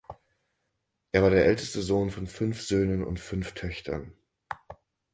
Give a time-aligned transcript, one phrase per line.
[1.11, 4.13] Er war der älteste Sohn von fünf Söhnen und fünf Töchtern.